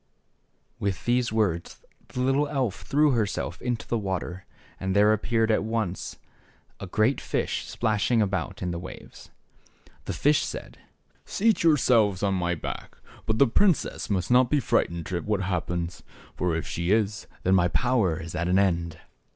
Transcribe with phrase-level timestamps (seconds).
[0.79, 4.45] With these words the little elf threw herself into the water,
[4.79, 6.17] and there appeared at once
[6.79, 9.29] a great fish splashing about in the waves.
[10.05, 10.79] The fish said,
[11.23, 12.97] Seat yourselves on my back.
[13.27, 16.01] But the princess must not be frightened at what hap pens;
[16.35, 18.97] for if she is, then my power is at an end."